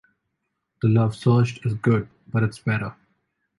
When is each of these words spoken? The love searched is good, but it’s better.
The 0.81 0.87
love 0.87 1.15
searched 1.15 1.63
is 1.63 1.75
good, 1.75 2.09
but 2.27 2.41
it’s 2.41 2.57
better. 2.57 2.95